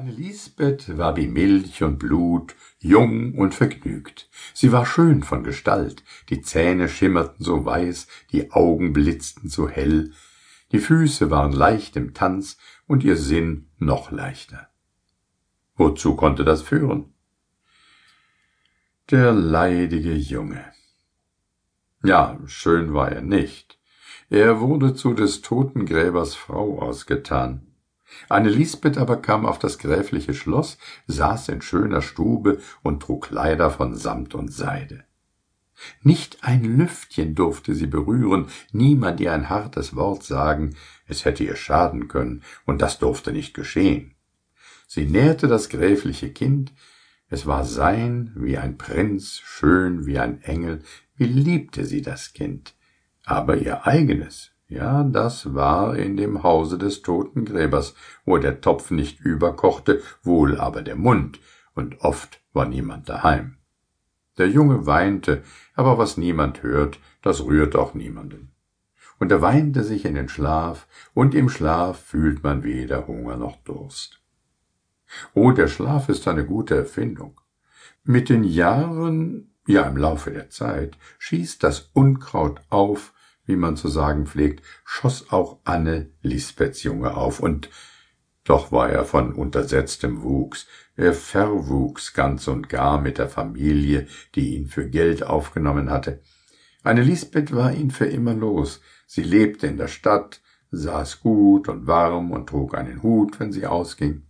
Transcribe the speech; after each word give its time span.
Lisbeth 0.00 0.96
war 0.96 1.16
wie 1.16 1.28
Milch 1.28 1.82
und 1.82 1.98
Blut, 1.98 2.54
jung 2.78 3.34
und 3.34 3.54
vergnügt. 3.54 4.30
Sie 4.54 4.72
war 4.72 4.86
schön 4.86 5.22
von 5.22 5.44
Gestalt, 5.44 6.02
die 6.30 6.40
Zähne 6.40 6.88
schimmerten 6.88 7.44
so 7.44 7.64
weiß, 7.64 8.08
die 8.30 8.52
Augen 8.52 8.94
blitzten 8.94 9.50
so 9.50 9.68
hell, 9.68 10.12
die 10.72 10.78
Füße 10.78 11.30
waren 11.30 11.52
leicht 11.52 11.96
im 11.96 12.14
Tanz 12.14 12.56
und 12.86 13.04
ihr 13.04 13.18
Sinn 13.18 13.68
noch 13.78 14.10
leichter. 14.10 14.70
Wozu 15.76 16.16
konnte 16.16 16.44
das 16.44 16.62
führen? 16.62 17.12
Der 19.10 19.32
leidige 19.32 20.14
Junge. 20.14 20.64
Ja, 22.02 22.40
schön 22.46 22.94
war 22.94 23.12
er 23.12 23.20
nicht. 23.20 23.78
Er 24.30 24.60
wurde 24.60 24.94
zu 24.94 25.12
des 25.12 25.42
Totengräbers 25.42 26.34
Frau 26.34 26.80
ausgetan. 26.80 27.71
Anne 28.28 28.48
Lisbeth 28.48 28.98
aber 28.98 29.16
kam 29.16 29.46
auf 29.46 29.58
das 29.58 29.78
gräfliche 29.78 30.34
Schloss, 30.34 30.78
saß 31.06 31.48
in 31.48 31.62
schöner 31.62 32.02
Stube 32.02 32.60
und 32.82 33.02
trug 33.02 33.28
Kleider 33.28 33.70
von 33.70 33.94
Samt 33.94 34.34
und 34.34 34.52
Seide. 34.52 35.04
Nicht 36.02 36.44
ein 36.44 36.64
Lüftchen 36.64 37.34
durfte 37.34 37.74
sie 37.74 37.86
berühren, 37.86 38.46
niemand 38.72 39.20
ihr 39.20 39.32
ein 39.32 39.48
hartes 39.48 39.96
Wort 39.96 40.22
sagen, 40.22 40.76
es 41.06 41.24
hätte 41.24 41.44
ihr 41.44 41.56
schaden 41.56 42.08
können, 42.08 42.42
und 42.66 42.82
das 42.82 42.98
durfte 42.98 43.32
nicht 43.32 43.54
geschehen. 43.54 44.14
Sie 44.86 45.06
nährte 45.06 45.48
das 45.48 45.68
gräfliche 45.68 46.30
Kind, 46.30 46.72
es 47.28 47.46
war 47.46 47.64
sein 47.64 48.32
wie 48.36 48.58
ein 48.58 48.76
Prinz, 48.76 49.40
schön 49.42 50.06
wie 50.06 50.18
ein 50.18 50.42
Engel, 50.42 50.82
wie 51.16 51.24
liebte 51.24 51.86
sie 51.86 52.02
das 52.02 52.34
Kind, 52.34 52.74
aber 53.24 53.56
ihr 53.56 53.86
eigenes 53.86 54.50
ja, 54.72 55.04
das 55.04 55.54
war 55.54 55.96
in 55.96 56.16
dem 56.16 56.42
Hause 56.42 56.78
des 56.78 57.02
Totengräbers, 57.02 57.94
wo 58.24 58.38
der 58.38 58.60
Topf 58.60 58.90
nicht 58.90 59.20
überkochte, 59.20 60.00
wohl 60.22 60.58
aber 60.58 60.82
der 60.82 60.96
Mund, 60.96 61.40
und 61.74 62.00
oft 62.00 62.40
war 62.52 62.66
niemand 62.66 63.08
daheim. 63.08 63.56
Der 64.38 64.48
Junge 64.48 64.86
weinte, 64.86 65.42
aber 65.74 65.98
was 65.98 66.16
niemand 66.16 66.62
hört, 66.62 66.98
das 67.20 67.44
rührt 67.44 67.76
auch 67.76 67.94
niemanden. 67.94 68.52
Und 69.18 69.30
er 69.30 69.42
weinte 69.42 69.84
sich 69.84 70.04
in 70.04 70.14
den 70.14 70.28
Schlaf, 70.28 70.86
und 71.14 71.34
im 71.34 71.48
Schlaf 71.48 72.00
fühlt 72.00 72.42
man 72.42 72.64
weder 72.64 73.06
Hunger 73.06 73.36
noch 73.36 73.56
Durst. 73.64 74.20
Oh, 75.34 75.52
der 75.52 75.68
Schlaf 75.68 76.08
ist 76.08 76.26
eine 76.26 76.46
gute 76.46 76.74
Erfindung. 76.74 77.40
Mit 78.04 78.30
den 78.30 78.42
Jahren, 78.42 79.52
ja 79.66 79.82
im 79.82 79.98
Laufe 79.98 80.30
der 80.30 80.48
Zeit, 80.48 80.96
schießt 81.18 81.62
das 81.62 81.90
Unkraut 81.92 82.62
auf, 82.70 83.12
wie 83.52 83.56
man 83.56 83.76
zu 83.76 83.88
sagen 83.88 84.26
pflegt, 84.26 84.64
schoss 84.84 85.30
auch 85.30 85.58
Anne 85.64 86.08
Lisbeths 86.22 86.82
Junge 86.82 87.14
auf, 87.14 87.38
und 87.38 87.68
doch 88.44 88.72
war 88.72 88.88
er 88.88 89.04
von 89.04 89.34
untersetztem 89.34 90.22
Wuchs, 90.22 90.66
er 90.96 91.12
verwuchs 91.12 92.14
ganz 92.14 92.48
und 92.48 92.70
gar 92.70 92.98
mit 93.00 93.18
der 93.18 93.28
Familie, 93.28 94.06
die 94.34 94.56
ihn 94.56 94.68
für 94.68 94.88
Geld 94.88 95.22
aufgenommen 95.22 95.90
hatte. 95.90 96.22
Anne 96.82 97.02
Lisbeth 97.02 97.54
war 97.54 97.72
ihn 97.72 97.90
für 97.90 98.06
immer 98.06 98.34
los, 98.34 98.80
sie 99.06 99.22
lebte 99.22 99.66
in 99.66 99.76
der 99.76 99.88
Stadt, 99.88 100.40
saß 100.70 101.20
gut 101.20 101.68
und 101.68 101.86
warm 101.86 102.30
und 102.30 102.48
trug 102.48 102.74
einen 102.74 103.02
Hut, 103.02 103.38
wenn 103.38 103.52
sie 103.52 103.66
ausging. 103.66 104.22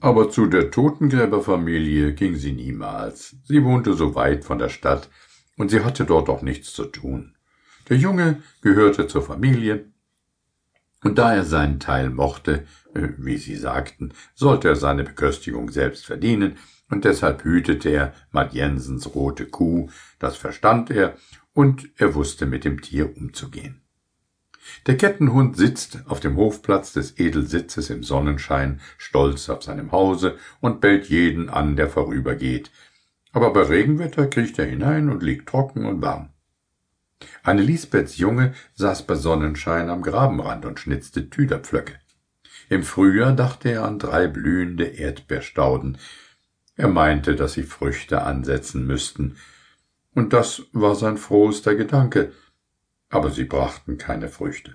Aber 0.00 0.30
zu 0.30 0.46
der 0.46 0.70
Totengräberfamilie 0.70 2.14
ging 2.14 2.36
sie 2.36 2.52
niemals, 2.52 3.36
sie 3.44 3.62
wohnte 3.62 3.92
so 3.92 4.14
weit 4.14 4.44
von 4.44 4.58
der 4.58 4.70
Stadt, 4.70 5.10
und 5.56 5.70
sie 5.70 5.84
hatte 5.84 6.04
dort 6.06 6.30
auch 6.30 6.42
nichts 6.42 6.72
zu 6.72 6.86
tun. 6.86 7.33
Der 7.88 7.96
Junge 7.96 8.42
gehörte 8.62 9.06
zur 9.06 9.22
Familie, 9.22 9.84
und 11.02 11.18
da 11.18 11.34
er 11.34 11.44
seinen 11.44 11.80
Teil 11.80 12.08
mochte, 12.08 12.64
äh, 12.94 13.08
wie 13.18 13.36
sie 13.36 13.56
sagten, 13.56 14.12
sollte 14.34 14.68
er 14.68 14.76
seine 14.76 15.04
Beköstigung 15.04 15.70
selbst 15.70 16.06
verdienen, 16.06 16.56
und 16.90 17.04
deshalb 17.04 17.44
hütete 17.44 17.90
er 17.90 18.14
Mad 18.30 18.56
Jensens 18.56 19.14
rote 19.14 19.46
Kuh, 19.46 19.88
das 20.18 20.36
verstand 20.36 20.90
er, 20.90 21.16
und 21.52 21.90
er 21.96 22.14
wusste 22.14 22.46
mit 22.46 22.64
dem 22.64 22.80
Tier 22.80 23.16
umzugehen. 23.16 23.82
Der 24.86 24.96
Kettenhund 24.96 25.56
sitzt 25.56 25.98
auf 26.06 26.20
dem 26.20 26.36
Hofplatz 26.36 26.92
des 26.92 27.18
Edelsitzes 27.18 27.90
im 27.90 28.02
Sonnenschein, 28.02 28.80
stolz 28.96 29.50
auf 29.50 29.62
seinem 29.62 29.92
Hause 29.92 30.38
und 30.60 30.80
bellt 30.80 31.08
jeden 31.10 31.50
an, 31.50 31.76
der 31.76 31.90
vorübergeht. 31.90 32.70
Aber 33.32 33.52
bei 33.52 33.62
Regenwetter 33.62 34.26
kriecht 34.26 34.58
er 34.58 34.66
hinein 34.66 35.10
und 35.10 35.22
liegt 35.22 35.48
trocken 35.48 35.84
und 35.84 36.00
warm. 36.00 36.30
Lisbeths 37.52 38.16
Junge 38.16 38.54
saß 38.74 39.06
bei 39.06 39.14
Sonnenschein 39.14 39.90
am 39.90 40.02
Grabenrand 40.02 40.64
und 40.64 40.80
schnitzte 40.80 41.28
Tüderpflöcke. 41.28 41.94
Im 42.68 42.82
Frühjahr 42.82 43.32
dachte 43.32 43.70
er 43.70 43.84
an 43.84 43.98
drei 43.98 44.26
blühende 44.26 44.84
Erdbeerstauden. 44.84 45.98
Er 46.76 46.88
meinte, 46.88 47.36
dass 47.36 47.52
sie 47.52 47.62
Früchte 47.62 48.22
ansetzen 48.22 48.86
müssten. 48.86 49.36
Und 50.14 50.32
das 50.32 50.62
war 50.72 50.94
sein 50.94 51.18
frohester 51.18 51.74
Gedanke. 51.74 52.32
Aber 53.10 53.30
sie 53.30 53.44
brachten 53.44 53.98
keine 53.98 54.28
Früchte. 54.28 54.74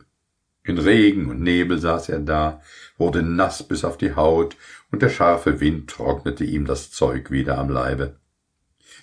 In 0.64 0.78
Regen 0.78 1.30
und 1.30 1.42
Nebel 1.42 1.80
saß 1.80 2.10
er 2.10 2.20
da, 2.20 2.62
wurde 2.98 3.24
nass 3.24 3.68
bis 3.68 3.84
auf 3.84 3.98
die 3.98 4.16
Haut, 4.16 4.56
und 4.92 5.02
der 5.02 5.10
scharfe 5.10 5.60
Wind 5.60 5.90
trocknete 5.90 6.44
ihm 6.44 6.66
das 6.66 6.92
Zeug 6.92 7.32
wieder 7.32 7.58
am 7.58 7.70
Leibe. 7.70 8.18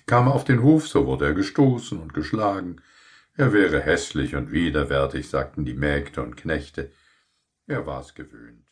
Kam 0.05 0.27
er 0.27 0.35
auf 0.35 0.45
den 0.45 0.63
Hof, 0.63 0.87
so 0.87 1.05
wurde 1.05 1.25
er 1.25 1.33
gestoßen 1.33 1.99
und 1.99 2.13
geschlagen, 2.13 2.77
er 3.37 3.53
wäre 3.53 3.79
hässlich 3.79 4.35
und 4.35 4.51
widerwärtig, 4.51 5.29
sagten 5.29 5.63
die 5.63 5.73
Mägde 5.73 6.21
und 6.21 6.35
Knechte. 6.35 6.91
Er 7.67 7.85
war's 7.85 8.15
gewöhnt. 8.15 8.66